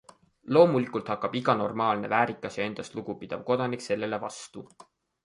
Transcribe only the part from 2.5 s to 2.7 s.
ja